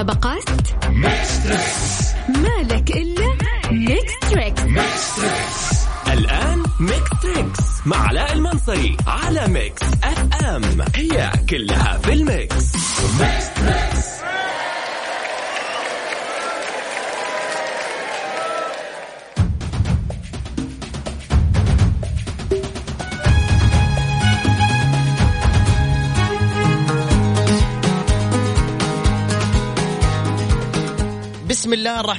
[0.00, 0.44] المسابقات
[0.90, 2.09] مالك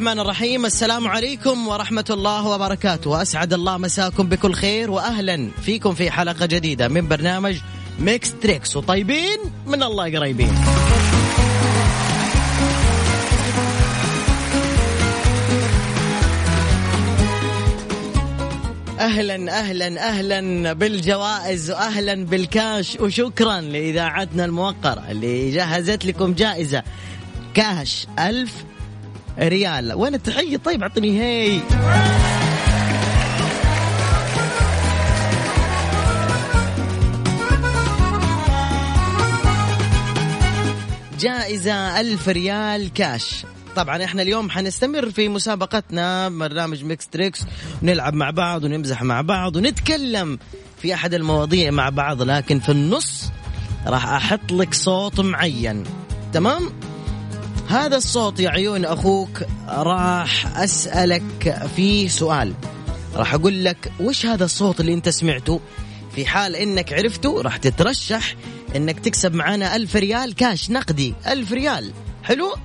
[0.02, 0.66] الرحمن الرحيم.
[0.66, 3.22] السلام عليكم ورحمة الله وبركاته.
[3.22, 7.56] أسعد الله مساكم بكل خير وأهلا فيكم في حلقة جديدة من برنامج
[8.00, 10.56] Mix Trix وطيبين من الله قريبين.
[19.00, 22.98] أهلا أهلا أهلا بالجوائز واهلا بالكاش.
[23.00, 26.84] وشكرا لإذاعتنا الموقرة اللي جهزت لكم جائزة
[27.54, 28.54] كاش ألف
[29.40, 29.94] ريال.
[29.94, 31.60] وين التحية؟ طيب اعطني هي
[41.20, 43.46] جائزة ألف ريال كاش.
[43.76, 47.42] طبعا إحنا اليوم حنستمر في مسابقتنا برنامج Mix Trix
[47.84, 50.40] ونلعب مع بعض ونمزح مع بعض ونتكلم
[50.82, 53.30] في أحد المواضيع مع بعض لكن في النص
[53.88, 55.84] راح أحط لك صوت معين.
[56.34, 56.70] تمام؟
[57.72, 62.54] هذا الصوت يا عيون أخوك راح أسألك فيه سؤال.
[63.16, 65.60] راح أقول لك وش هذا الصوت اللي أنت سمعته؟
[66.16, 68.36] في حال إنك عرفته راح تترشح
[68.76, 71.14] إنك تكسب معنا ألف ريال كاش نقدي.
[71.28, 71.92] ألف ريال.
[72.24, 72.56] حلو؟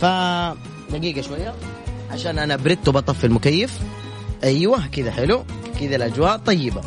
[0.00, 0.04] ف
[0.92, 1.54] دقيقة شوية.
[2.10, 3.78] عشان أنا بريت وبطفي المكيف.
[4.44, 5.44] أيوه كذا حلو.
[5.80, 6.82] كذا الأجواء طيبة.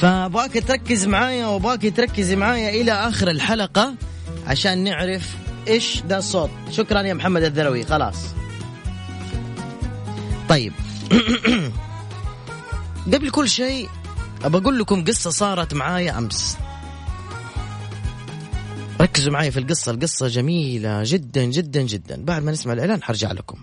[0.00, 3.94] فأبغاك تركز معايا وأبغاك تركزي معايا إلى آخر الحلقة
[4.46, 8.16] عشان نعرف إيش ده الصوت شكرا يا محمد الذروي خلاص.
[10.48, 10.72] طيب.
[13.12, 13.88] قبل كل شيء
[14.44, 16.56] أبى أقول لكم قصة صارت معايا أمس.
[19.00, 22.24] ركزوا معي في القصة القصة جميلة جدا جدا جدا.
[22.24, 23.58] بعد ما نسمع الإعلان حرجع لكم.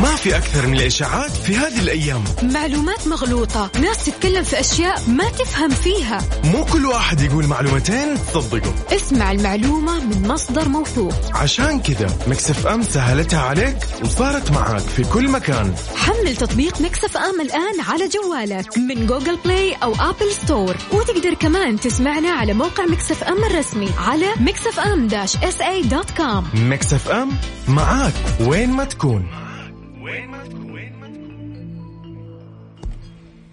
[0.00, 2.24] ما في أكثر من الإشاعات في هذه الأيام.
[2.42, 6.20] معلومات مغلوطة ناس تتكلم في أشياء ما تفهم فيها.
[6.44, 11.14] مو كل واحد يقول معلومتين تصدقوا اسمع المعلومة من مصدر موثوق.
[11.34, 15.74] عشان كذا Mix FM سهلتها عليك وصارت معاك في كل مكان.
[15.94, 20.76] حمل تطبيق Mix FM الآن على جوالك من Google Play أو Apple Store.
[20.92, 26.48] وتقدر كمان تسمعنا على موقع Mix FM الرسمي على Mix FM dash SA dot com.
[26.54, 27.30] مكسف أم
[27.68, 29.49] معاك وين ما تكون.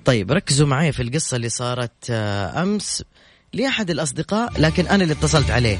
[0.05, 3.03] طيب ركزوا معي في القصة اللي صارت آه، أمس
[3.53, 5.77] لأحد الأصدقاء لكن أنا اللي اتصلت عليه.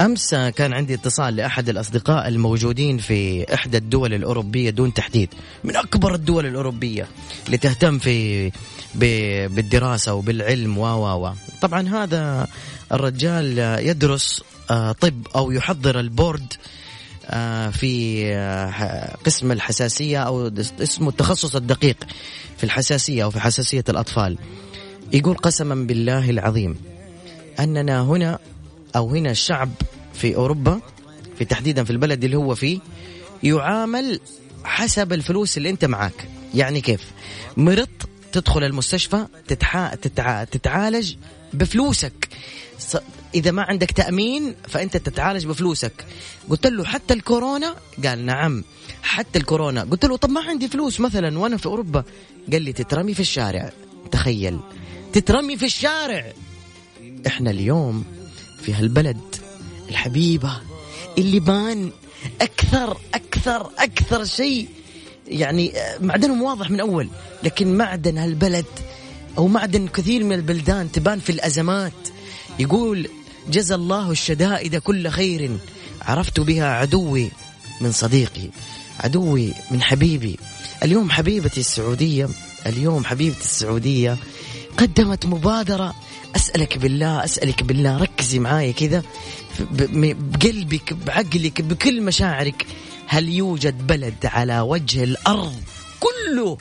[0.00, 5.28] أمس آه، كان عندي اتصال لأحد الأصدقاء الموجودين في إحدى الدول الأوروبية دون تحديد
[5.64, 7.06] من أكبر الدول الأوروبية
[7.46, 8.48] اللي تهتم في
[8.94, 10.86] ب- بالدراسة وبالعلم و
[11.26, 11.32] و
[11.62, 12.46] طبعا هذا
[12.92, 14.42] الرجال آه، يدرس
[15.00, 16.52] طب أو يحضر البورد
[17.70, 21.96] في آه، قسم الحساسية أو اسمه التخصص الدقيق
[22.56, 24.38] في الحساسية أو في حساسية الأطفال.
[25.12, 26.76] يقول قسما بالله العظيم
[27.60, 28.38] أننا هنا
[28.96, 29.70] أو هنا الشعب
[30.14, 30.80] في أوروبا
[31.38, 32.78] في تحديدا في البلد اللي هو فيه
[33.42, 34.20] يعامل
[34.64, 36.28] حسب الفلوس اللي أنت معاك.
[36.54, 37.10] يعني كيف؟
[37.56, 39.26] مرضت تدخل المستشفى.
[40.50, 41.14] تتعالج
[41.52, 42.28] بفلوسك.
[43.34, 46.04] إذا ما عندك تأمين فأنت تتعالج بفلوسك.
[46.50, 48.64] قلت له حتى الكورونا؟ قال نعم.
[49.02, 49.82] حتى الكورونا.
[49.82, 52.04] قلت له طب ما عندي فلوس مثلا وأنا في أوروبا.
[52.52, 53.72] قال لي تترمي في الشارع.
[54.10, 54.60] تخيل.
[55.12, 56.32] تترمي في الشارع.
[57.26, 58.04] إحنا اليوم
[58.62, 59.36] في هالبلد
[59.88, 60.60] الحبيبة
[61.18, 61.90] اللي بان
[62.40, 64.68] أكثر أكثر أكثر شيء
[65.28, 67.08] يعني آه، معدنهم واضح من أول.
[67.42, 68.66] لكن معدن هالبلد
[69.38, 71.92] أو معدن كثير من البلدان تبان في الأزمات.
[72.58, 73.08] يقول
[73.48, 75.56] جزى الله الشدائد كل خير.
[76.02, 77.30] عرفت بها عدوي
[77.80, 78.48] من صديقي
[79.00, 80.38] عدوي من حبيبي.
[80.82, 82.28] اليوم حبيبتي السعودية
[82.66, 84.16] اليوم حبيبتي السعودية
[84.76, 85.94] قدمت مبادرة.
[86.36, 89.02] أسألك بالله أسألك بالله ركزي معايا كذا.
[89.70, 92.66] بقلبك بعقلك بكل مشاعرك
[93.06, 95.62] هل يوجد بلد على وجه الأرض
[96.00, 96.58] كله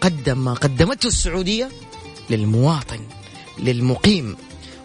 [0.00, 1.68] قدم ما قدمته السعودية؟
[2.30, 3.00] للمواطن
[3.58, 4.36] للمقيم.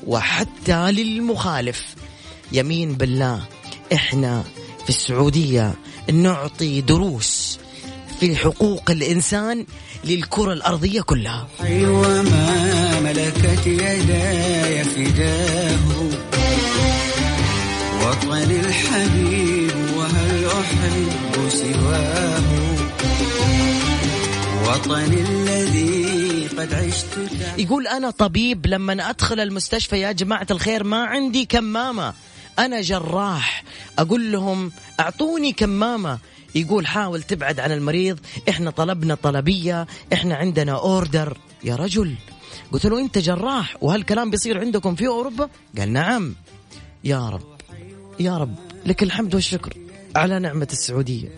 [0.07, 1.83] وحتى للمخالف.
[2.51, 3.43] يمين بالله
[3.93, 4.43] إحنا
[4.83, 5.73] في السعودية
[6.13, 7.59] نعطي دروس
[8.19, 9.65] في حقوق الإنسان
[10.03, 11.47] للكرة الأرضية كلها.
[11.59, 15.73] حلوة ما ملكت يداي فداه.
[18.01, 22.43] وطني الحبيب وهل أحب سواه؟
[24.63, 27.17] وطني الذي قد عشت
[27.57, 32.13] يقول أنا طبيب لما أدخل المستشفى يا جماعة الخير ما عندي كمامة.
[32.59, 33.63] أنا جراح.
[33.99, 36.19] أقول لهم أعطوني كمامة.
[36.55, 38.19] يقول حاول تبعد عن المريض.
[38.49, 41.37] إحنا طلبنا طلبية إحنا عندنا أوردر.
[41.63, 42.15] يا رجل.
[42.71, 46.35] قلت له أنت جراح وهالكلام بيصير عندكم في أوروبا؟ قال نعم.
[47.03, 47.61] يا رب.
[48.19, 48.55] يا رب.
[48.85, 49.82] لك الحمد والشكر.
[50.15, 51.29] على نعمة السعودية.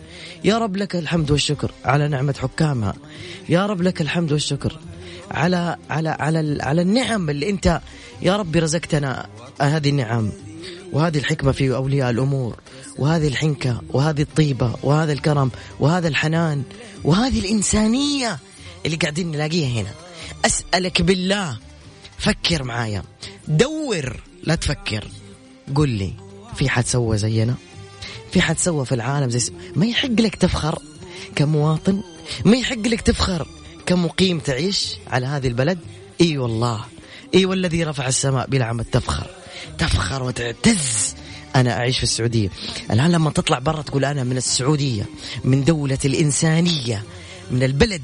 [0.44, 2.94] يا رب لك الحمد والشكر على نعمة حكامها.
[3.48, 4.78] يا رب لك الحمد والشكر
[5.30, 7.80] على على على على النعم اللي انت
[8.22, 9.26] يا رب رزقتنا
[9.60, 10.30] هذه النعم
[10.92, 12.56] وهذه الحكمة في أولياء الأمور
[12.98, 15.50] وهذه الحنكة وهذه الطيبة وهذا الكرم
[15.80, 16.62] وهذا الحنان
[17.04, 18.38] وهذه الإنسانية
[18.86, 19.90] اللي قاعدين نلاقيها هنا.
[20.44, 21.58] أسألك بالله
[22.18, 23.02] فكر معايا.
[23.48, 25.04] دور لا تفكر.
[25.74, 26.12] قل لي
[26.56, 27.54] في حد سوى زينا؟
[28.36, 30.82] في حد سوى في العالم زي ما يحق لك تفخر
[31.36, 32.02] كمواطن
[32.44, 33.48] ما يحق لك تفخر
[33.86, 35.78] كمقيم تعيش على هذه البلد.
[36.20, 36.84] إي والله.
[37.34, 39.26] إي والذي رفع السماء بلا عمد تفخر.
[39.78, 41.14] تفخر وتعتز.
[41.56, 42.48] أنا أعيش في السعودية.
[42.90, 45.06] الآن لما تطلع برا تقول أنا من السعودية
[45.44, 47.02] من دولة الإنسانية
[47.50, 48.02] من البلد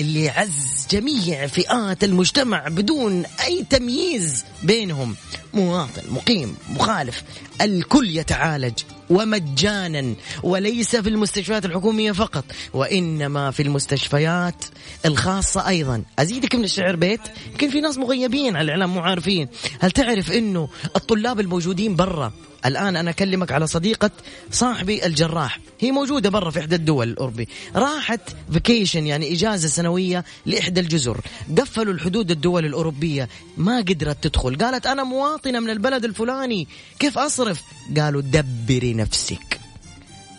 [0.00, 5.16] اللي عز جميع فئات المجتمع بدون أي تمييز بينهم.
[5.54, 7.22] مواطن مقيم مخالف
[7.60, 8.78] الكل يتعالج.
[9.10, 14.64] ومجانا وليس في المستشفيات الحكومية فقط وإنما في المستشفيات
[15.06, 16.02] الخاصة أيضا.
[16.18, 17.20] أزيدك من الشعر بيت؟
[17.50, 19.48] يمكن في ناس مغيبين على الإعلام مو عارفين.
[19.80, 22.32] هل تعرف أنه الطلاب الموجودين برا؟
[22.66, 24.10] الآن أنا أكلمك على صديقة
[24.50, 25.60] صاحبي الجراح.
[25.80, 27.46] هي موجودة برا في إحدى الدول الأوروبية.
[27.76, 28.20] راحت
[28.52, 31.20] vacation يعني إجازة سنوية لإحدى الجزر.
[31.58, 33.28] قفلوا الحدود الدول الأوروبية.
[33.56, 34.56] ما قدرت تدخل.
[34.56, 36.68] قالت أنا مواطنة من البلد الفلاني.
[36.98, 37.62] كيف أصرف؟
[37.96, 39.60] قالوا دبري نفسك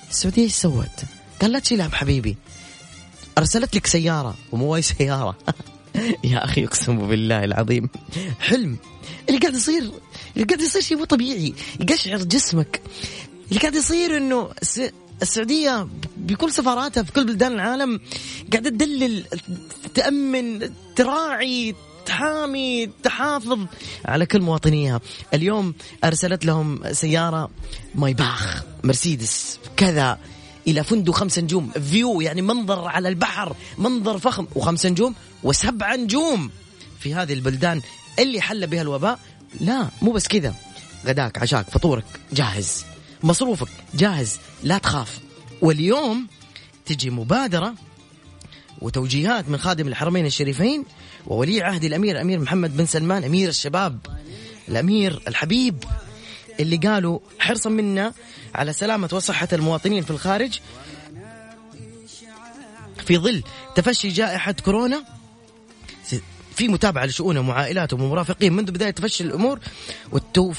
[0.10, 1.04] السعودية إيش سوت؟
[1.42, 2.38] قال لا تشيلها حبيبي
[3.38, 4.36] أرسلت لك سيارة.
[4.52, 5.38] ومو أي سيارة.
[6.24, 7.90] يا أخي أقسم بالله العظيم.
[8.40, 8.78] حلم.
[9.30, 9.92] اللي قاعد يصير
[10.36, 11.54] اللي قاعد يصير شيء مو طبيعي.
[11.80, 12.82] يقشعر جسمك.
[13.50, 14.50] اللي قاعد يصير إنه
[15.22, 15.88] السعودية
[16.18, 18.00] بكل سفاراتها في كل بلدان العالم
[18.52, 19.26] قاعدة تدلل
[19.94, 21.76] تأمن تراعي
[22.06, 23.60] تحامي تحافظ
[24.06, 25.02] على كل مواطنيها.
[25.34, 25.74] اليوم
[26.04, 27.50] أرسلت لهم سيارة
[27.96, 30.20] مايباخ مرسيدس كذا
[30.68, 36.50] إلى فندق خمس نجوم فيو يعني منظر على البحر منظر فخم وخمس نجوم وسبع نجوم
[37.00, 37.82] في هذه البلدان.
[38.20, 39.20] اللي حل بها الوباء؟
[39.62, 40.56] لا مو بس كذا.
[41.06, 42.86] غداك عشاك فطورك جاهز.
[43.24, 45.20] مصروفك جاهز لا تخاف.
[45.62, 46.28] واليوم
[46.86, 47.76] تجي مبادرة
[48.86, 50.86] وتوجيهات من خادم الحرمين الشريفين
[51.28, 54.00] وولي عهد الأمير أمير محمد بن سلمان أمير الشباب
[54.70, 55.84] الأمير الحبيب
[56.60, 58.14] اللي قالوا حرصا منا
[58.56, 60.60] على سلامة وصحة المواطنين في الخارج
[63.06, 63.44] في ظل
[63.76, 65.04] تفشي جائحة كورونا.
[66.56, 69.60] في متابعة لشؤونهم وعائلاتهم ومرافقين منذ بداية تفشي الأمور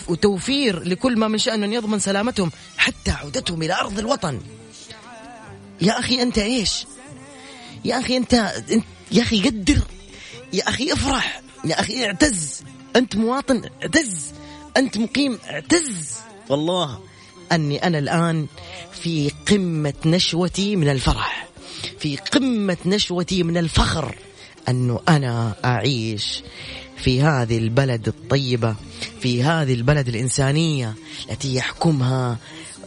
[0.08, 4.40] وتوفير لكل ما من شأنه أن يضمن سلامتهم حتى عودتهم إلى أرض الوطن.
[5.80, 6.86] يا أخي أنت إيش؟
[7.86, 9.78] يا أخي أنت, أنت يا أخي قدر
[10.52, 12.62] يا أخي افرح يا أخي اعتز.
[12.96, 14.32] أنت مواطن اعتز.
[14.76, 16.14] أنت مقيم اعتز.
[16.48, 16.98] والله
[17.52, 18.46] أني أنا الآن
[19.02, 21.48] في قمة نشوتي من الفرح
[21.98, 24.14] في قمة نشوتي من الفخر
[24.68, 26.42] أنه أنا أعيش
[26.96, 28.76] في هذه البلد الطيبة
[29.20, 30.94] في هذه البلد الإنسانية
[31.30, 32.38] التي يحكمها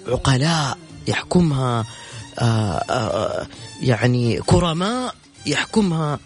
[0.08, 0.78] عقلاء
[1.08, 1.86] يحكمها
[3.82, 5.16] يعني كرماء
[5.46, 6.20] يحكمها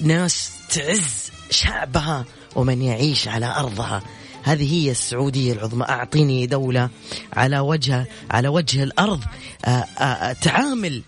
[0.00, 2.24] ناس تعز شعبها
[2.56, 4.02] ومن يعيش على أرضها.
[4.42, 5.84] هذه هي السعودية العظمى.
[5.88, 6.88] أعطيني دولة
[7.32, 9.20] على وجه على وجه الأرض
[9.64, 11.02] آآ تعامل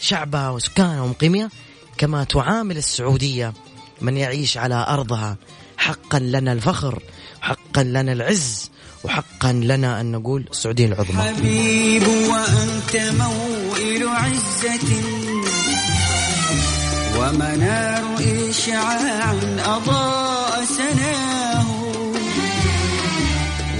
[0.00, 1.50] شعبها وسكانها ومقيميها
[1.98, 3.52] كما تعامل السعودية
[4.00, 5.36] من يعيش على أرضها.
[5.76, 7.02] حقا لنا الفخر
[7.40, 8.70] حقا لنا العز
[9.04, 11.22] وحقا لنا أن نقول السعودية العظمى.
[11.22, 13.57] حبيب وأنت موئل
[14.18, 14.90] عزة
[17.18, 18.04] ومنار
[18.50, 19.34] إشعاع
[19.66, 21.66] أضاء سناه.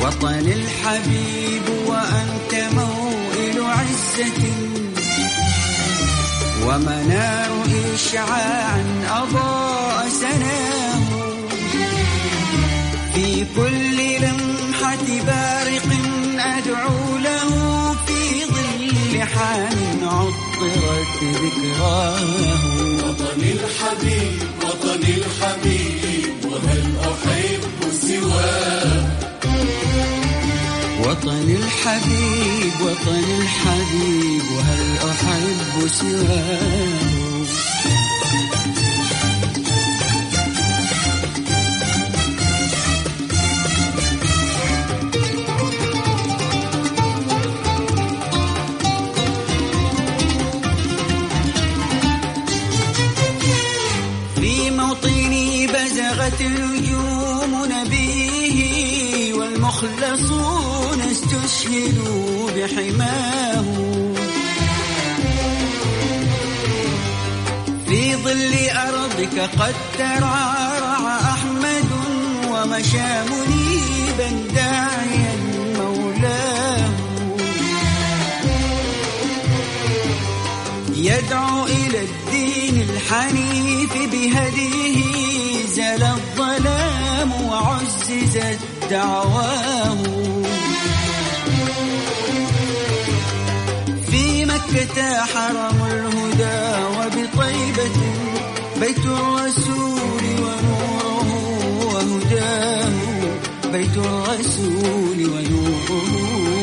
[0.01, 4.43] وطن الحبيب وأنت موئل عزة.
[6.67, 7.51] ومنار
[7.95, 8.77] إشعاع
[9.11, 11.01] أضاء سناه.
[13.15, 13.98] في كل
[20.03, 22.21] عطرت ذكراه.
[23.09, 25.99] وطن الحبيب وطن الحبيب
[31.09, 37.08] وطني الحبيب وطني الحبيب وهل أحب سواه؟
[61.69, 63.65] استشهدوا بحماه.
[67.89, 71.91] في ظل أرضك قد ترعرع أحمد
[72.51, 75.37] ومشى منيبا داعيا
[75.77, 76.91] مولاه.
[80.97, 88.59] يدعو إلى الدين الحنيف بهديه زل الظلام وعززت
[88.91, 90.58] دعواه
[94.73, 97.99] مكة حرم الهدى وبطيبة
[98.81, 101.31] بيت الرسول ونوره
[101.85, 102.93] وهداه.
[103.73, 106.03] بيت الرسول ونوره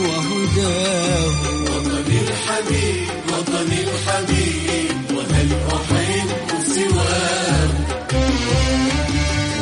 [0.07, 1.27] وهداه.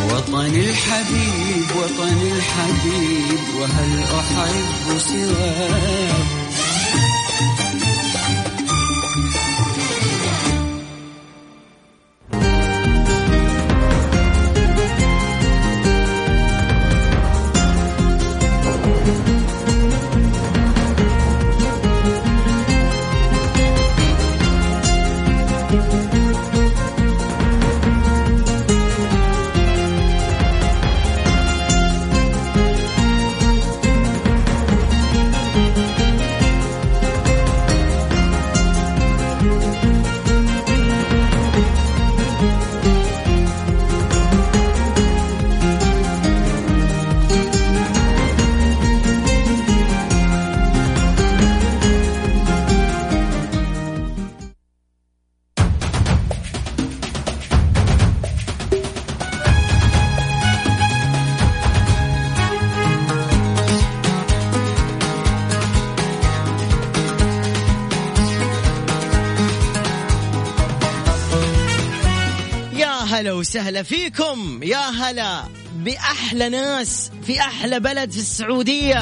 [0.10, 5.64] وطني الحبيب وطني الحبيب وهل أحب سواه؟
[6.34, 6.43] يا
[73.63, 74.63] وسهلا فيكم.
[74.63, 75.43] يا هلا
[75.75, 79.01] بأحلى ناس في أحلى بلد في السعودية.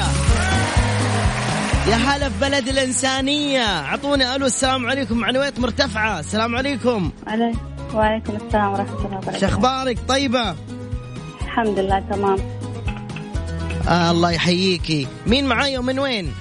[1.88, 3.64] يا هلا في بلد الإنسانية.
[3.64, 6.20] أعطونا ألو السلام عليكم معنويات مرتفعة.
[6.20, 7.10] السلام عليكم.
[7.26, 7.56] عليك
[7.94, 9.46] وعليكم السلام ورحمة الله وبركاته.
[9.46, 10.54] أخبارك؟ طيبة؟
[11.42, 12.38] الحمد لله تمام.
[13.88, 15.06] آه الله يحييكي.
[15.26, 16.32] مين معاي ومن وين؟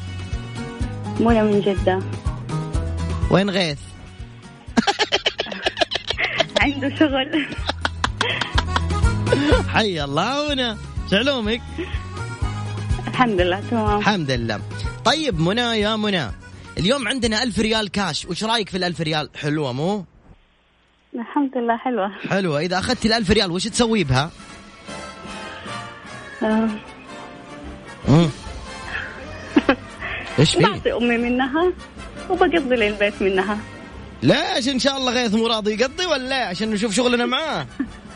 [1.20, 2.00] منى من جدة.
[3.32, 3.80] وين غيث؟
[6.62, 7.46] عنده شغل.
[9.74, 10.78] حي الله هنا
[11.10, 11.62] شو علومك
[13.22, 14.00] الحمد لله تمام.
[14.00, 14.62] الحمد لله.
[15.06, 16.32] طيب منى يا منى.
[16.78, 18.26] اليوم عندنا ألف ريال كاش.
[18.26, 20.06] وش رأيك في الألف ريال؟ حلوة مو؟
[21.16, 22.12] الحمد لله حلوة.
[22.30, 22.60] حلوة.
[22.60, 24.32] إذا أخذت الألف ريال وش تسوي بها؟
[26.44, 26.70] آه،.
[30.40, 31.74] إيش في بعطي أمي منها
[32.30, 33.58] وبقضي لي البيت منها.
[34.24, 37.68] ليش؟ إن شاء الله غيث مو راضي يقضي ولا؟ عشان نشوف شغلنا معاه.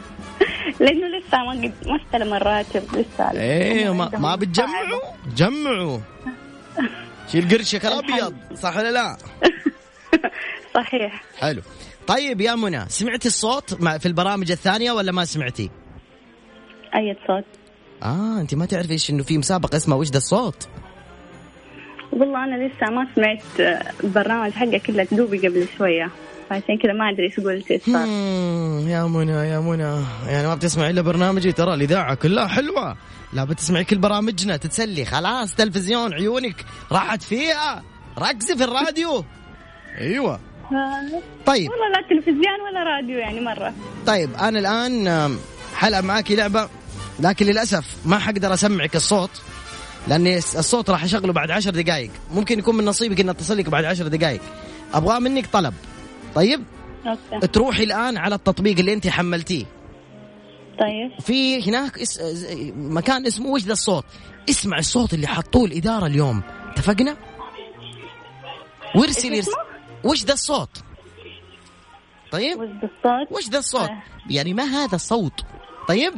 [0.80, 5.02] لأنه لسه ما قد ما استلم الراتب لسه إيه ما, ما بتجمعوا؟
[5.36, 6.00] جمعوا.
[7.32, 9.18] شيل قرشك الأبيض صح ولا لا؟
[10.76, 11.24] صحيح.
[11.40, 11.62] حلو.
[12.08, 15.70] طيب يا منى سمعتي الصوت في البرامج الثانية ولا ما سمعتي؟
[16.96, 17.44] أي صوت؟
[18.04, 20.68] آه أنت ما تعرفي إيش إنه في مسابقة اسمها وش ذا الصوت؟
[22.12, 23.42] والله أنا لسه ما سمعت
[24.04, 26.10] البرنامج حقك إلا دوبي قبل شوية.
[26.50, 28.08] فعشان كذا ما أدري إيش قلت إيش صار.
[28.88, 30.04] يا منى يا منى.
[30.28, 32.98] يعني ما بتسمعي إلا برنامجي ترى الإذاعة كلها حلوة.
[33.34, 35.06] لا بتسمعي كل برامجنا تتسلي.
[35.06, 37.84] خلاص تلفزيون عيونك راحت فيها.
[38.20, 39.26] ركزي في الراديو.
[40.02, 40.40] أيوه.
[41.46, 41.70] طيب.
[41.72, 43.74] والله لا تلفزيون ولا راديو يعني مرة.
[44.08, 45.38] طيب أنا الآن
[45.76, 46.70] حلعب معاكي لعبة
[47.20, 49.42] لكن للأسف ما حقدر أسمعك الصوت
[50.08, 53.86] لأني الصوت راح اشغله بعد عشر دقائق ممكن يكون من نصيبك ان اتصل لك بعد
[53.86, 54.42] عشر دقائق
[54.94, 55.74] أبغى منك طلب.
[56.36, 56.64] طيب؟
[57.08, 57.48] okay.
[57.48, 59.66] تروحي الآن على التطبيق اللي أنت حملتيه.
[60.80, 61.22] طيب.
[61.22, 62.22] في هناك اس...
[62.76, 64.06] مكان اسمه وش ذا الصوت؟
[64.50, 66.42] اسمع الصوت اللي حطوه الإدارة اليوم.
[66.70, 67.18] اتفقنا؟
[68.96, 69.64] وارسل إيش يرسل اسمه؟
[70.04, 70.70] وش ذا الصوت؟
[72.32, 72.60] طيب؟
[73.32, 74.04] وش ذا الصوت؟ آه.
[74.30, 75.42] يعني ما هذا الصوت؟
[75.88, 76.14] طيب؟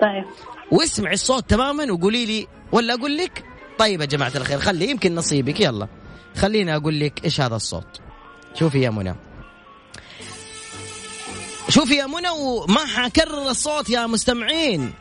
[0.00, 0.24] طيب.
[0.72, 3.44] واسمعي الصوت تماما وقولي لي ولا أقول لك؟
[3.78, 5.60] طيب يا جماعة الخير خلي يمكن نصيبك.
[5.60, 5.88] يلا.
[6.36, 8.00] خليني أقول لك إيش هذا الصوت.
[8.54, 9.14] شوفي يا منى.
[11.68, 14.92] شوفي يا منى وما حكرر الصوت يا مستمعين.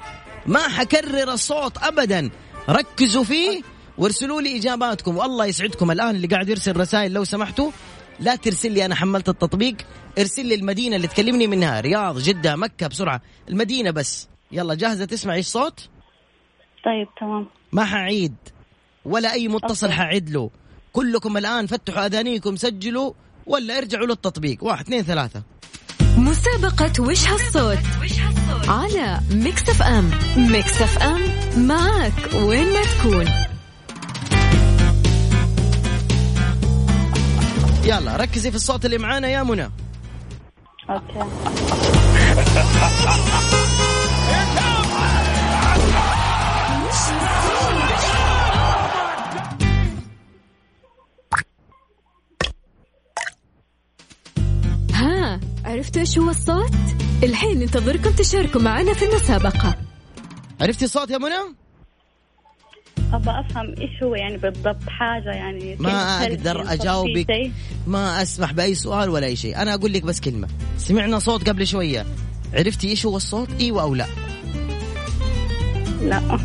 [0.45, 2.29] ما حكرر الصوت ابدا.
[2.69, 3.62] ركزوا فيه
[3.98, 5.17] وارسلوا لي إجاباتكم.
[5.17, 7.72] والله يسعدكم الآن اللي قاعد يرسل رسائل لو سمحتوا.
[8.19, 9.75] لا ترسل لي أنا حملت التطبيق.
[10.19, 11.79] ارسل لي المدينة اللي تكلمني منها.
[11.81, 13.22] رياض جدة مكة بسرعة.
[13.50, 14.27] المدينة بس.
[14.51, 15.89] يلا جاهزة تسمعي الصوت
[16.86, 17.48] طيب تمام.
[17.72, 18.36] ما حعيد
[19.05, 19.91] ولا أي متصل.
[19.91, 20.50] حعيد له.
[20.93, 23.13] كلكم الآن فتحوا أذانيكم سجلوا.
[23.45, 24.63] ولا ارجعوا للتطبيق.
[24.63, 25.43] واحد اثنين ثلاثة.
[26.17, 27.77] مسابقة وش هالصوت؟
[28.67, 30.12] على Mix FM.
[30.38, 31.22] Mix FM
[31.57, 33.25] معك وين ما تكون.
[37.83, 39.71] يلا ركزي في الصوت اللي معانا يا منى.
[40.89, 41.24] okay.
[55.03, 56.75] ها عرفتوا إيش هو الصوت؟
[57.24, 59.75] الحين ننتظركم تشاركوا معنا في المسابقة.
[60.62, 61.55] عرفتي الصوت يا منى؟
[63.13, 67.51] أبغى أفهم إيش هو يعني بالضبط حاجة يعني ما أقدر أجاوبك؟
[67.88, 69.62] ما أسمح بأي سؤال ولا أي شيء.
[69.62, 70.48] أنا أقول لك بس كلمة.
[70.77, 72.05] سمعنا صوت قبل شوية.
[72.53, 74.07] عرفتي إيش هو الصوت؟ إيوه أو لا؟
[76.01, 76.39] لا.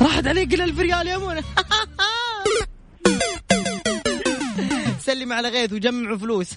[0.00, 1.40] راحت عليك الف ريال يا منى.
[5.06, 6.50] سلم على غيث وجمعوا فلوس.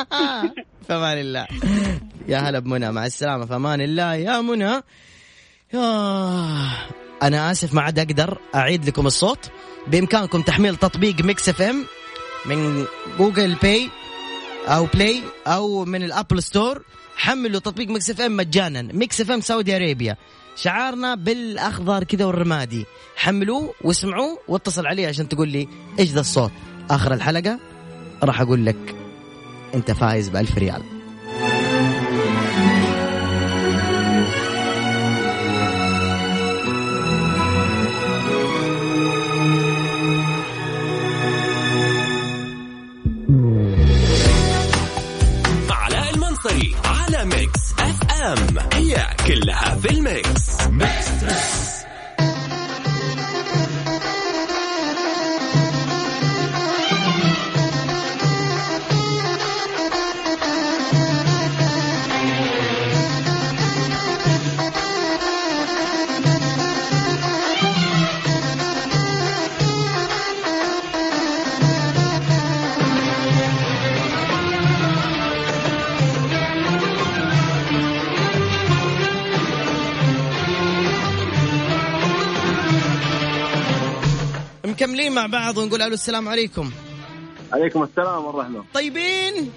[0.88, 1.46] فمان الله.
[2.28, 2.92] يا هلا بمنى.
[2.92, 3.46] مع السلامة.
[3.46, 4.14] فمان الله.
[4.14, 4.82] يا منى.
[5.74, 5.88] يا.
[7.22, 9.50] أنا آسف ما عاد أقدر أعيد لكم الصوت.
[9.86, 11.84] بإمكانكم تحميل تطبيق Mix FM
[12.46, 12.84] من
[13.18, 13.88] Google Pay
[14.66, 16.84] أو Play أو من ال Apple Store.
[17.16, 18.82] حملوا تطبيق Mix FM مجانا.
[18.82, 20.16] Mix FM Saudi Arabia.
[20.56, 22.86] شعارنا بالأخضر كذا والرمادي.
[23.16, 26.52] حملوه واسمعوه واتصل علي عشان تقول لي إيش ذا الصوت.
[26.90, 27.58] آخر الحلقة
[28.22, 28.96] راح أقول لك
[29.74, 30.82] أنت فايز بألف ريال.
[45.70, 48.58] علاء المنصري على Mix FM.
[48.72, 50.56] هي كلها في ال mix.
[85.14, 86.70] مع بعض ونقول ألو السلام عليكم.
[87.52, 88.64] عليكم السلام والرحمة.
[88.74, 89.52] طيبين؟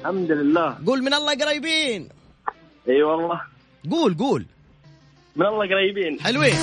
[0.00, 0.78] الحمد لله.
[0.86, 2.08] قول من الله قريبين؟
[2.88, 3.40] إي والله.
[3.90, 4.46] قول قول.
[5.36, 6.20] من الله قريبين.
[6.20, 6.56] حلوين.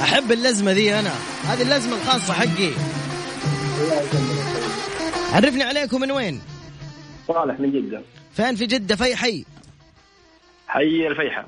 [0.00, 1.12] أحب اللزمة ذي أنا.
[1.44, 2.72] هذه اللزمة الخاصة حقي.
[5.32, 6.40] عرفني عليكم من وين؟
[7.28, 8.02] صالح من جدة.
[8.32, 9.44] فين في جدة؟ في حي.
[10.68, 11.46] حي الفيحة.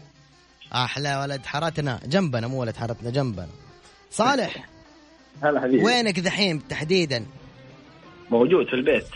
[0.72, 2.00] أحلى ولد حارتنا.
[2.06, 3.48] جنبنا مو ولد حارتنا جنبنا.
[4.10, 4.75] صالح.
[5.42, 5.84] هلا حبيبي.
[5.84, 7.26] وينك دحين تحديدا؟
[8.30, 9.06] موجود في البيت.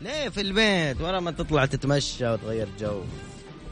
[0.00, 3.02] ليه في البيت؟ ورا ما تطلع تتمشى وتغير جو.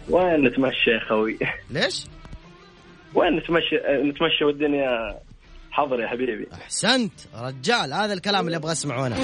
[0.08, 1.38] وين نتمشى يا خوي
[1.70, 2.04] ليش؟
[3.14, 3.76] وين نتمشى؟
[4.10, 5.18] نتمشى والدنيا
[5.70, 6.46] حظر يا حبيبي.
[6.52, 7.12] أحسنت.
[7.34, 9.16] رجال هذا الكلام اللي أبغى اسمعه أنا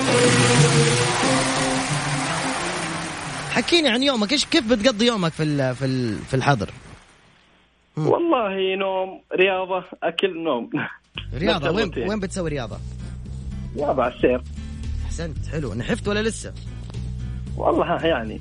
[3.51, 6.71] حكيني عن يومك إيش كيف بتقضي يومك في ال- في ال- في الحظر.
[7.97, 10.71] والله نوم رياضة أكل نوم.
[11.35, 11.71] رياضة.
[11.71, 11.91] وين.
[12.09, 12.79] وين بتسوي رياضة؟
[13.77, 14.43] رياضة على السير.
[15.07, 15.47] أحسنت.
[15.53, 15.75] حلو.
[15.75, 16.53] نحفت ولا لسه؟
[17.57, 18.41] والله ها يعني.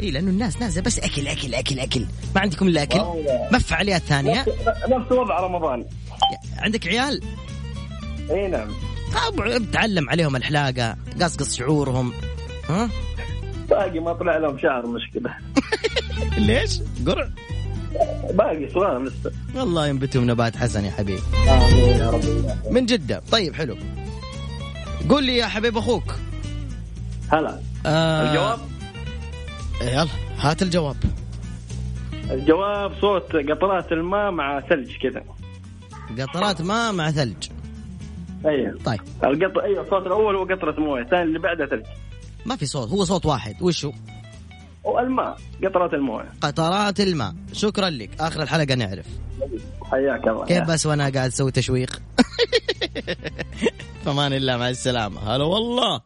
[0.00, 2.06] اي لأنه الناس نازلة بس أكل أكل أكل أكل.
[2.34, 2.98] ما عندكم إلا أكل.
[3.52, 4.44] ما في فعاليات ثانية
[4.88, 5.84] نفس وضع رمضان.
[6.58, 7.22] عندك عيال؟
[8.30, 8.68] إي نعم.
[9.14, 12.12] طبعا بتعلم عليهم الحلاقة قصقص شعورهم.
[12.68, 12.90] ها؟
[13.70, 15.34] باقي ما طلع لهم شعر مشكلة.
[16.46, 17.30] ليش؟ قرع.
[18.32, 21.22] باقي صغار لسه والله ينبتهم نبات حسن يا حبيبي.
[21.48, 22.22] آمين يا رب.
[22.70, 23.22] من جدة.
[23.32, 23.76] طيب حلو.
[25.08, 26.14] قول لي يا حبيب أخوك.
[27.32, 27.60] هلا.
[27.86, 28.58] آه الجواب؟
[29.82, 30.96] يلا هات الجواب.
[32.30, 35.22] الجواب صوت قطرات الماء مع ثلج كذا.
[36.18, 37.48] قطرات ماء مع ثلج.
[38.46, 38.78] أيوه.
[38.84, 39.00] طيب.
[39.24, 41.84] القطر أيوه الصوت الأول هو قطرة موية الثاني اللي بعده ثلج.
[42.46, 43.62] ما في صوت هو صوت واحد.
[43.62, 43.92] وش هو
[44.84, 46.28] وألماء قطرات الموية.
[46.40, 47.34] قطرات الماء.
[47.52, 48.10] شكرا لك.
[48.20, 49.06] آخر الحلقة نعرف.
[49.84, 50.44] حياك الله.
[50.44, 52.02] كيف بس وأنا قاعد أسوي تشويق؟
[54.04, 55.20] فمان الله مع السلامة.
[55.20, 56.00] هلا والله.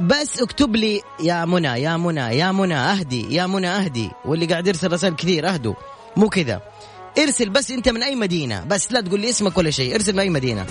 [0.00, 4.10] بس اكتب لي يا منى يا منى يا منى أهدي يا منى أهدي.
[4.24, 5.74] واللي قاعد يرسل رسائل كثير اهدوا
[6.16, 6.62] مو كذا.
[7.18, 8.64] ارسل بس أنت من أي مدينة.
[8.64, 9.94] بس لا تقول لي اسمك ولا شيء.
[9.94, 10.66] ارسل من أي مدينة.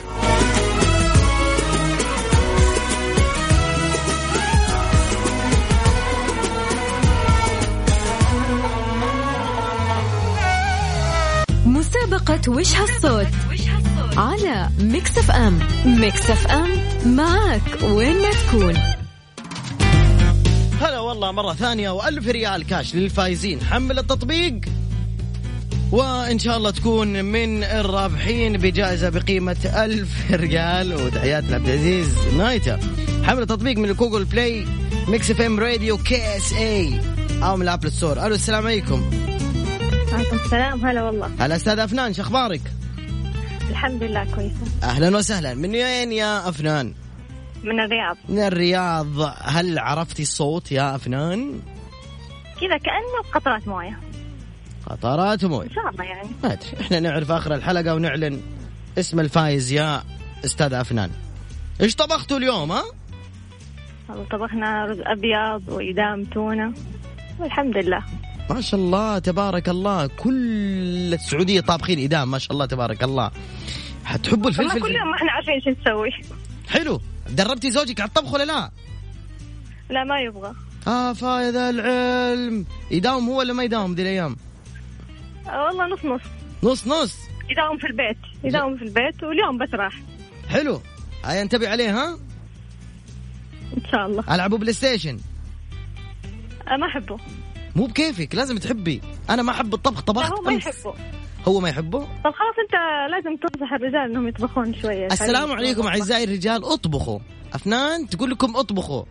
[12.29, 13.27] مسابقة وش هالصوت
[14.17, 15.59] على Mix FM.
[15.85, 16.69] Mix FM
[17.05, 18.73] معك وين ما تكون.
[20.81, 23.63] هلا والله مرة ثانية وألف ريال كاش للفايزين.
[23.63, 24.59] حمل التطبيق
[25.91, 30.93] وإن شاء الله تكون من الرابحين بجائزة بقيمة ألف ريال.
[30.93, 32.79] وتحيات لعبد العزيز نايتا
[33.23, 34.65] حمل التطبيق من ال Google Play
[35.07, 37.01] Mix FM Radio KSA
[37.43, 39.09] أو من ال Apple Store ألو السلام عليكم.
[40.21, 40.85] السلام.
[40.85, 41.31] هلا والله.
[41.39, 42.61] هلا أستاذ أفنان شو أخبارك؟
[43.69, 44.57] الحمد لله كويسة.
[44.83, 45.53] أهلا وسهلا.
[45.53, 46.93] من وين يا أفنان؟
[47.63, 48.17] من الرياض.
[48.29, 49.21] من الرياض.
[49.41, 51.59] هل عرفتي الصوت يا أفنان؟
[52.61, 53.99] كذا كأنه قطرات موية.
[54.89, 55.67] قطرات موية.
[55.67, 56.29] إن شاء الله يعني.
[56.43, 56.81] ما أدري.
[56.81, 58.41] إحنا نعرف آخر الحلقة ونعلن
[58.97, 60.03] اسم الفايز يا
[60.45, 61.09] أستاذ أفنان.
[61.81, 62.83] إيش طبختوا اليوم ها؟
[64.31, 66.73] طبخنا رز أبيض وإدام تونة.
[67.39, 68.03] والحمد لله.
[68.49, 70.07] ما شاء الله تبارك الله.
[70.07, 73.31] كل السعودية طابخين إدام ما شاء الله تبارك الله.
[74.05, 76.09] حتحبوا الفلفل؟ كل يوم ما إحنا عارفين شو نسوي.
[76.69, 77.01] حلو.
[77.29, 78.71] دربتي زوجك على الطبخ ولا لا؟
[79.89, 80.53] لا ما يبغى.
[80.87, 82.65] آه فايد العلم.
[82.91, 84.35] يداوم هو ولا ما يداوم ذي الأيام؟
[85.47, 86.21] آه، والله نص نص.
[86.63, 87.17] نص نص.
[87.49, 88.17] يداوم في البيت.
[88.43, 90.01] يداوم في البيت واليوم بس راح.
[90.49, 90.81] حلو.
[91.25, 92.19] هيا انتبه عليه ها؟
[93.77, 94.35] إن شاء الله.
[94.35, 95.19] ألعبوا PlayStation.
[96.67, 97.17] آه، ما أحبه.
[97.77, 99.01] مو بكيفك لازم تحبي.
[99.29, 100.53] أنا ما أحب الطبخ طبخت هو ما.
[100.53, 100.93] يحبه.
[101.47, 102.75] هو ما يحبه؟ طب خلاص أنت
[103.11, 105.07] لازم تنصح الرجال إنهم يطبخون شوية.
[105.07, 105.87] السلام عليكم.
[105.87, 107.19] أعزائي الرجال اطبخوا.
[107.53, 109.03] أفنان تقول لكم اطبخوا.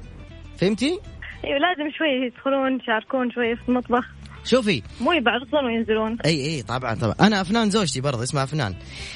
[0.58, 1.00] فهمتي؟
[1.44, 4.04] أيوه لازم شوي يدخلون يشاركون شوي في المطبخ.
[4.44, 4.82] شوفي.
[5.00, 6.18] مو يبعضون وينزلون.
[6.24, 7.14] أي أي طبعا طبعا.
[7.20, 8.74] أنا أفنان زوجتي برضه اسمها أفنان.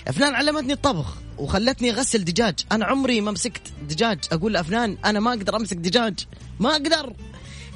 [0.08, 2.54] أفنان علمتني الطبخ وخلتني أغسل دجاج.
[2.72, 4.18] أنا عمري ما مسكت دجاج.
[4.32, 6.26] أقول لأفنان أنا ما أقدر أمسك دجاج.
[6.60, 7.12] ما أقدر.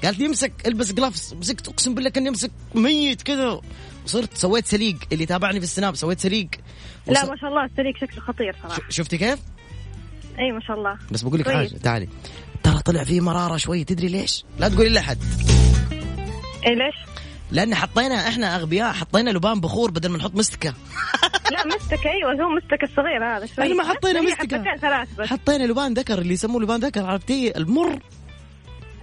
[0.04, 3.60] قالت لي امسك البس gloves مسكت اقسم بالله كاني امسك ميت كذا
[4.04, 6.48] وصرت سويت سليق اللي تابعني في ال Snap سويت سليق.
[7.06, 8.80] لا وص- ما شاء الله السليق شكله خطير صراحة.
[8.88, 9.38] شفتي كيف؟
[10.38, 10.98] إي ما شاء الله.
[11.10, 11.48] بس بقول لك.
[11.50, 12.08] حاجة تعالي.
[12.62, 15.18] ترى طلع فيه مرارة شوي تدري ليش؟ لا تقولي لأحد.
[16.66, 16.94] إي ليش؟
[17.50, 20.74] لأن حطينا إحنا أغبياء حطينا لبان بخور بدل ما نحط مستكة.
[21.52, 23.64] لا مستك أيوه هو مستك الصغير هذا شوي.
[23.64, 24.64] إحنا ما حطينا مستكة.
[25.26, 27.98] حطينا لبان ذكر اللي يسموه لبان ذكر عرفتيه المر.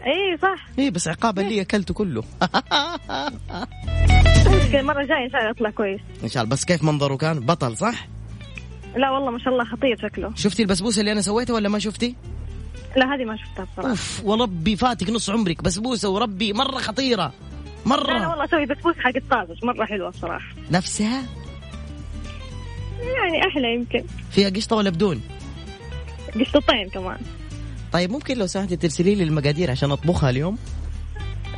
[0.06, 0.68] اي صح.
[0.80, 2.24] اي بس عقابا لي أكلته كله.
[4.48, 6.02] مشكلة المرة الجاية إن شاء الله يطلع كويس.
[6.24, 8.08] إن شاء الله بس كيف منظره؟ كان بطل صح؟
[8.96, 10.36] لا والله ما شاء الله خطير شكله.
[10.36, 12.16] شفتي البسبوسة اللي أنا سويتها ولا ما شفتي؟
[12.98, 13.90] لا هذه ما شفتها بصراحة.
[13.90, 17.34] أوف وربي فاتك نص عمرك بسبوسة وربي مرة خطيرة.
[17.86, 18.30] مرة.
[18.30, 20.46] والله أسوي بسبوس حق الطازج مرة حلوة بصراحة.
[20.72, 21.24] نفسها؟
[23.02, 24.04] يعني أحلى يمكن.
[24.32, 25.22] فيها قشطة ولا بدون؟
[26.40, 27.18] قشطتين كمان.
[27.94, 30.58] طيب ممكن لو سمحتي ترسلي لي المقادير عشان أطبخها اليوم؟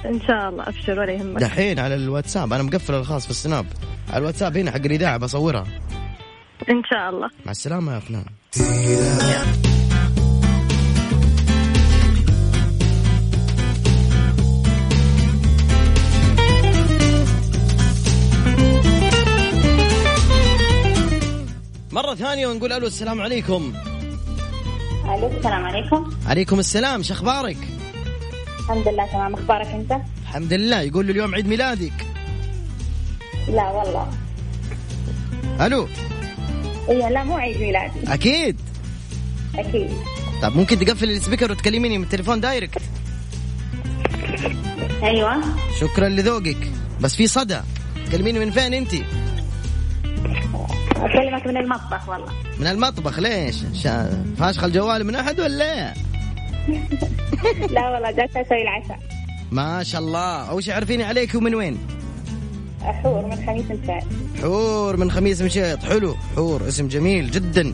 [0.06, 1.42] إن شاء الله أبشر ولا يهمك.
[1.42, 3.66] دحين على الواتساب أنا مقفل الخاص في السناب.
[4.10, 5.68] على الواتساب هنا حق الإذاعة بصورها.
[6.70, 7.30] إن شاء الله.
[7.46, 8.26] مع السلامة يا فنان
[21.92, 23.74] مرة ثانية ونقول ألو السلام عليكم.
[25.04, 26.12] ألو السلام عليكم.
[26.26, 27.58] عليكم السلام شو أخبارك؟
[28.60, 29.34] الحمد لله تمام.
[29.34, 30.82] أخبارك أنت؟ الحمد لله.
[30.82, 31.94] يقول اليوم عيد ميلادك.
[33.48, 34.08] لا والله.
[35.62, 35.88] ألو.
[36.90, 38.00] اي لا مو عيد ميلادي.
[38.08, 38.60] أكيد.
[39.56, 39.92] أكيد.
[40.42, 42.82] طب ممكن تقفل ال speaker وتكلميني من التليفون direct؟
[45.04, 45.42] أيوه.
[45.80, 46.72] شكرا لذوقك.
[47.02, 47.60] بس في صدى.
[48.06, 48.92] تكلميني من فين انت
[51.06, 52.32] أكلمك من المطبخ والله.
[52.60, 54.24] من المطبخ ليش؟ شا...
[54.38, 55.94] فاشخ الجوال من أحد ولا؟
[57.76, 59.00] لا والله جالسة أسوي العشاء.
[59.52, 60.50] ما شاء الله.
[60.50, 61.78] أول شيء عرفيني عليك ومن وين؟
[62.82, 64.08] حور من خميس مشيط.
[64.42, 65.84] حور من خميس مشيط.
[65.84, 66.16] حلو.
[66.36, 67.74] حور اسم جميل جدا.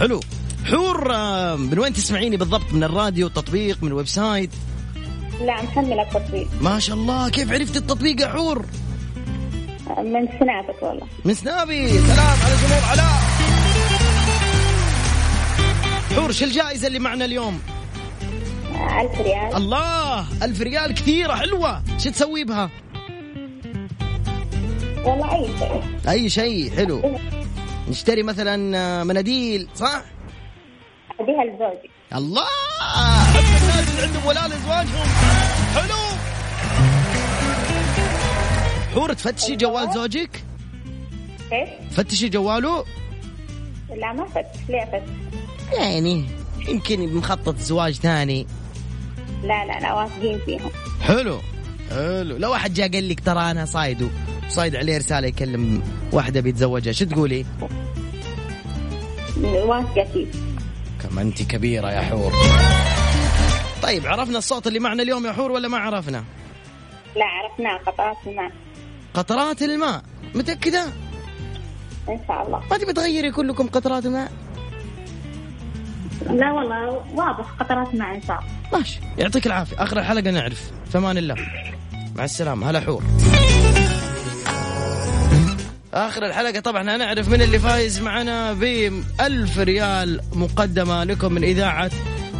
[0.00, 0.20] حلو.
[0.64, 1.08] حور
[1.56, 4.50] من وين تسمعيني بالضبط؟ من الراديو تطبيق من website؟
[5.40, 6.48] لا محملة التطبيق.
[6.60, 7.28] ما شاء الله.
[7.28, 8.64] كيف عرفت التطبيق يا حور؟
[9.88, 11.06] من سنابك والله.
[11.24, 13.20] من سنابي سلام على جمهور علاء.
[16.16, 17.62] حور شو الجائزة اللي معنا اليوم.
[19.00, 19.56] ألف ريال.
[19.56, 21.82] الله ألف ريال كثيرة حلوة.
[21.98, 22.70] شو تسوي بها؟
[25.04, 25.82] والله أي شيء.
[26.08, 27.18] أي شيء حلو.
[27.88, 30.02] نشتري مثلا آه، مناديل صح؟
[31.20, 32.46] أديها لزوجي الله!
[33.38, 35.06] الناس اللي عندهم ولاء لازواجهم
[35.74, 36.05] حلو!
[38.96, 40.44] حور تفتشي جوال زوجك
[41.50, 42.84] كيف؟ فتشي جواله
[43.96, 46.24] لا ما فتش ليه فتش؟ يعني
[46.68, 48.46] يمكن مخطط زواج ثاني
[49.42, 50.70] لا لا لا واثقين فيهم
[51.02, 51.38] حلو
[51.90, 54.08] حلو لو واحد جاء قال لك ترى أنا صايده
[54.48, 55.82] صايد عليه رسالة يكلم
[56.12, 57.46] واحدة بيتزوجها شو تقولي؟
[59.42, 60.26] واثقة فيه
[61.02, 62.32] كما أنت كبيرة يا حور
[63.82, 66.24] طيب عرفنا الصوت اللي معنا اليوم يا حور ولا ما عرفنا؟
[67.16, 68.52] لا عرفناه قطعات الماء
[69.16, 70.02] قطرات الماء.
[70.34, 70.84] متأكدة؟
[72.08, 72.62] إن شاء الله.
[72.70, 74.32] ما تبي تغيري كلكم قطرات الماء؟
[76.30, 78.78] لا والله واضح قطرات ماء إن شاء الله.
[78.78, 79.00] ماشي.
[79.18, 79.82] يعطيك العافية.
[79.82, 80.70] آخر الحلقة نعرف.
[80.92, 81.34] فمان الله
[82.16, 82.70] مع السلامة.
[82.70, 83.02] هلا حور.
[85.94, 88.62] آخر الحلقة طبعا هنعرف من اللي فايز معنا ب
[89.20, 91.90] 1000 ريال مقدمة لكم من إذاعة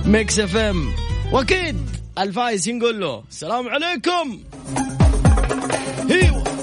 [0.05, 0.93] Mix FM.
[1.33, 4.39] وأكيد الفايز نقول له السلام عليكم.
[6.11, 6.56] أيوه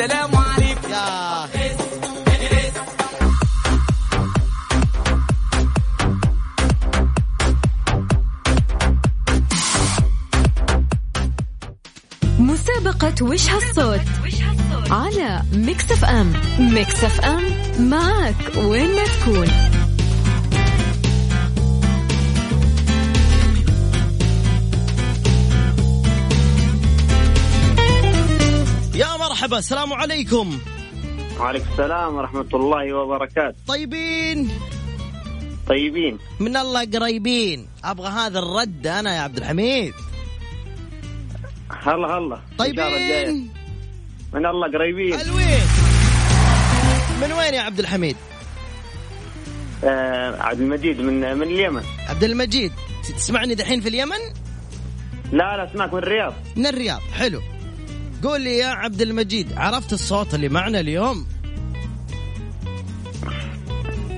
[0.00, 0.90] السلام عليكم.
[0.90, 1.48] يا
[12.38, 14.00] مسابقة وش هالصوت؟
[14.90, 16.32] على Mix FM.
[16.58, 17.42] Mix FM
[17.90, 19.69] معك وين ما تكون.
[29.40, 30.58] مرحبا السلام عليكم.
[31.40, 33.56] وعليكم السلام ورحمة الله وبركاته.
[33.68, 34.50] طيبين؟
[35.68, 36.18] طيبين.
[36.40, 37.68] من الله قريبين.
[37.84, 39.94] أبغى هذا الرد أنا يا عبد الحميد.
[41.70, 42.40] هلا هلا.
[42.58, 43.48] طيبين.
[44.34, 45.18] من الله قريبين.
[45.18, 45.64] حلوين
[47.20, 48.16] من وين يا عبد الحميد؟
[49.84, 51.82] آه عبد المجيد من من اليمن.
[52.08, 52.72] عبد المجيد
[53.16, 54.22] تسمعني دحين في اليمن؟
[55.32, 56.34] لا لا أسمعك من الرياض.
[56.56, 57.00] من الرياض.
[57.00, 57.40] حلو.
[58.22, 61.26] قول لي يا عبد المجيد عرفت الصوت اللي معنا اليوم؟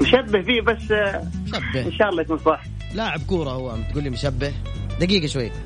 [0.01, 2.62] مشبه فيه بس آه شبه إن شاء الله يكون صح.
[2.95, 4.53] لاعب كورة هو تقول لي مشبه؟
[5.01, 5.51] دقيقة شوي.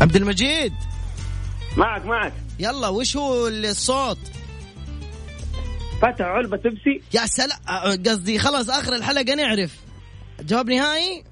[0.00, 0.72] عبد المجيد.
[1.76, 2.32] معك معك.
[2.58, 4.18] يلا وش هو الصوت؟
[6.02, 7.02] فتح علبة بيبسي.
[7.14, 9.76] يا سلام أه، قصدي خلاص آخر الحلقة نعرف.
[10.40, 11.24] جواب نهائي؟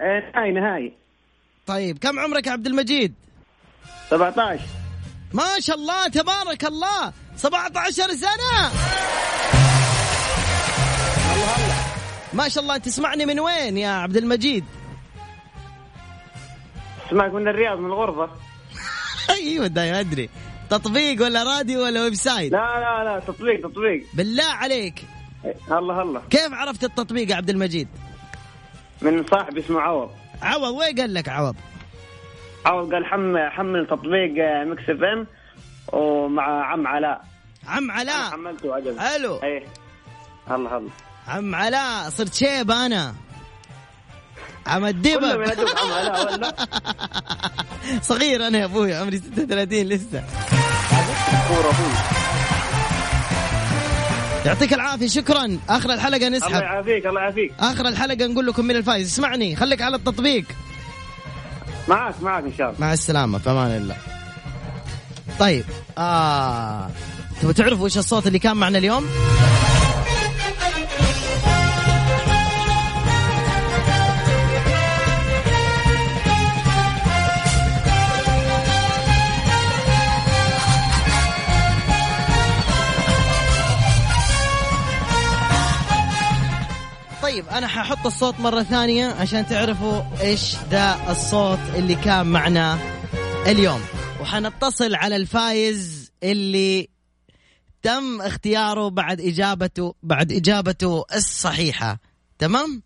[0.00, 0.92] آه نهاية نهاية
[1.66, 3.14] طيب كم عمرك عبد المجيد؟
[4.10, 4.60] 17
[5.32, 7.12] ما شاء الله تبارك الله.
[7.36, 8.70] 17 سنة.
[12.32, 14.64] ما شاء الله تسمعني من وين يا عبد المجيد؟
[17.08, 18.30] اسمعك من الرياض من الغرفة.
[19.36, 20.30] أيوه دايما أدري.
[20.70, 24.06] تطبيق ولا راديو ولا website؟ لا لا لا تطبيق تطبيق.
[24.14, 25.02] بالله عليك.
[25.70, 26.22] هلا هلا.
[26.30, 27.88] كيف عرفت التطبيق يا عبد المجيد؟
[29.02, 30.10] من صاحبي اسمه عوض.
[30.42, 31.56] عوض وين قال لك عوض؟
[32.66, 35.26] عوض قال حمل حمل تطبيق آه، Mix FM
[35.92, 37.24] ومع عم علاء.
[37.68, 38.30] عم علاء.
[38.30, 39.36] حملته وعجبني حلو.
[39.42, 39.64] إيه.
[40.50, 40.88] هلا هلا.
[41.28, 43.14] عم علاء صرت شيب أنا.
[44.66, 45.44] عم الدبب
[48.02, 50.24] صغير أنا يا أبوي عمري 36 لسه.
[51.48, 51.92] كورة أبوي.
[54.46, 55.58] يعطيك العافية شكرا.
[55.68, 57.52] آخر الحلقة الله نسحب يعافيك الله يعافيك.
[57.60, 59.06] آخر الحلقة نقول لكم من الفايز.
[59.06, 60.44] اسمعني خليك على التطبيق.
[61.88, 62.80] معك معك إن شاء الله.
[62.80, 63.96] مع السلامة في أمان الله.
[65.38, 65.64] طيب
[65.98, 66.90] آه
[67.42, 69.06] تبغى تعرفوا وش الصوت اللي كان معنا اليوم؟
[87.58, 92.78] أنا ححط الصوت مرة ثانية عشان تعرفوا إيش ذا الصوت اللي كان معنا
[93.46, 93.80] اليوم.
[94.20, 96.88] وحنتصل على الفايز اللي
[97.82, 101.98] تم اختياره بعد إجابته بعد إجابته الصحيحة.
[102.38, 102.82] تمام؟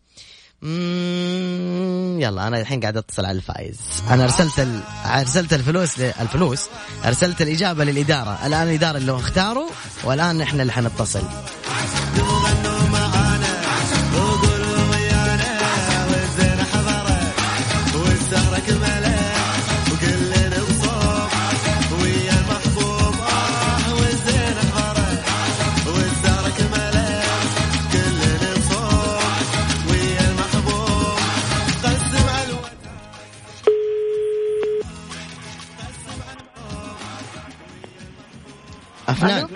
[2.23, 3.79] يلا أنا الحين قاعد أتصل على الفايز.
[4.11, 4.69] أنا أرسلت.
[5.05, 6.01] أرسلت الفلوس.
[6.01, 6.69] الفلوس.
[7.05, 8.47] أرسلت الإجابة للإدارة.
[8.47, 9.69] الآن الإدارة اللي اختاروا
[10.05, 11.23] والآن إحنا اللي حنتصل.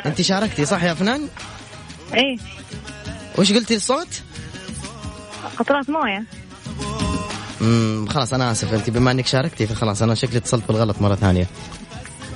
[0.06, 1.28] انت شاركتي صح يا افنان
[2.14, 2.36] إيه.
[3.38, 4.08] وش قلتي الصوت؟
[5.58, 6.24] قطرات موية.
[7.60, 11.46] امم خلاص أنا آسف أنت بما إنك شاركتي فخلاص أنا شكلي اتصلت بالغلط مرة ثانية.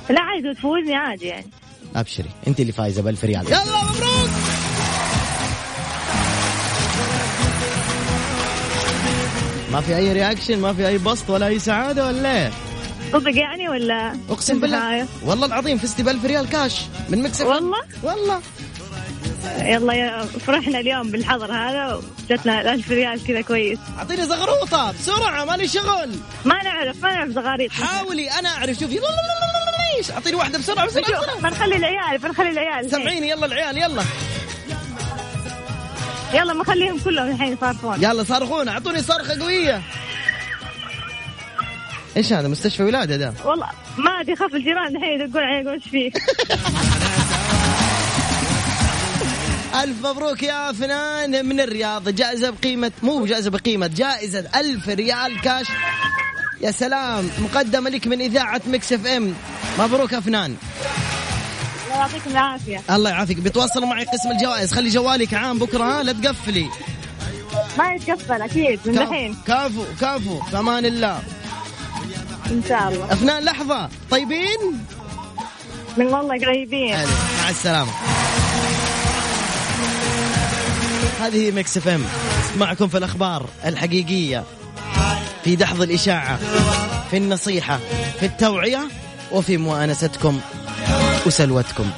[0.09, 1.45] لا عادي تفوزني عادي يعني.
[1.95, 4.29] أبشري أنت اللي فايزة ب 1000 ريال يلا مبروك!
[9.71, 12.51] ما في أي رياكشن ما في أي بسط ولا أي سعادة ولا إيه؟
[13.13, 15.07] صدق يعني ولا أقسم بالله.
[15.25, 18.41] والله العظيم فزتي ب 1000 ريال كاش من مكسب والله؟ والله.
[19.57, 23.79] يلا يا فرحنا اليوم بالحظر هذا وجتنا الألف ريال كذا كويس.
[23.97, 24.91] أعطيني زغروطة.
[24.91, 26.15] بسرعة مالي شغل.
[26.45, 27.71] ما نعرف ما نعرف زغاريط.
[27.71, 28.79] حاولي أنا أعرف.
[28.79, 28.99] شوفي.
[29.97, 31.39] ليش؟ أعطيني واحدة بسرعة بسرعة, بسرعة.
[31.39, 32.91] بنخلي العيال بنخلي العيال.
[32.91, 33.29] سمعيني.
[33.29, 34.03] يلا العيال يلا.
[36.33, 39.81] يلا بنخليهم كلهم الحين يصرفون يلا صرخونا أعطوني صرخة قوية.
[42.19, 45.83] إيش هذا مستشفى ولادة ده والله ما أدري خاف الجيران الحين يدقون علي يقولون إيش
[45.89, 46.11] فيه.
[49.83, 55.65] ألف مبروك يا فنان من الرياض جائزة بقيمة مو جائزة بقيمة جائزة ألف ريال كاش.
[56.61, 59.33] يا سلام مقدمة لك من إذاعة Mix FM.
[59.79, 60.55] مبروك يا فنان.
[61.85, 62.81] الله يعطيكم العافية.
[62.89, 63.37] الله يعافيك.
[63.37, 64.73] بتواصلوا معي قسم الجوائز.
[64.73, 66.69] خلي جوالك عام بكرة ها لا تقفلي.
[67.77, 69.35] ما يتقفل أكيد من الحين.
[69.47, 70.41] كافو كافو.
[70.41, 71.21] في أمان الله.
[72.51, 73.13] إن شاء الله.
[73.13, 73.89] أفنان لحظة.
[74.11, 74.85] طيبين؟
[75.97, 76.95] من والله قريبين.
[76.95, 77.07] حلو.
[77.43, 77.91] مع السلامة.
[81.21, 82.05] هذه Mix FM.
[82.57, 84.43] معكم في الأخبار الحقيقية
[85.43, 86.39] في دحض الإشاعة
[87.11, 87.79] في النصيحة
[88.19, 88.87] في التوعية
[89.31, 90.39] وفي مؤانستكم
[91.25, 91.91] وسلوتكم.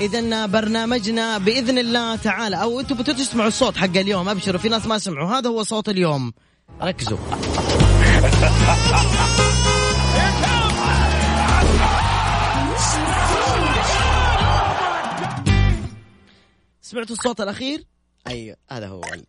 [0.00, 2.62] اذا برنامجنا بإذن الله تعالى.
[2.62, 4.28] أو أنتم بتسمعوا تسمعوا الصوت حق اليوم.
[4.28, 5.38] أبشروا في ناس ما سمعوا.
[5.38, 6.32] هذا هو صوت اليوم.
[6.82, 7.18] ركزوا.
[16.82, 17.84] سمعتوا الصوت الأخير؟
[18.26, 19.02] أيوه هذا هو.
[19.04, 19.26] أيوة.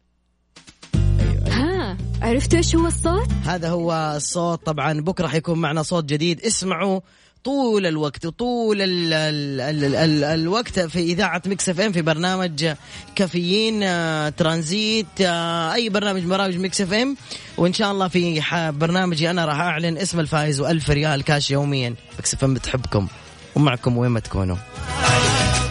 [1.47, 4.65] ها عرفتوا إيش هو الصوت؟ هذا هو الصوت.
[4.65, 6.41] طبعا بكرة حيكون معنا صوت جديد.
[6.41, 6.99] اسمعوا
[7.43, 12.73] طول الوقت طول ال ال ال ال الوقت في إذاعة Mix FM في برنامج
[13.15, 17.17] كافيين آه، ترانزيت آه، أي برنامج برامج Mix FM
[17.57, 18.41] وإن شاء الله في
[18.79, 21.95] برنامجي أنا راح أعلن اسم الفائز و1000 ريال كاش يوميا.
[22.19, 23.07] Mix FM بتحبكم.
[23.55, 24.57] ومعكم وين ما تكونوا.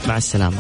[0.09, 0.56] مع السلامة.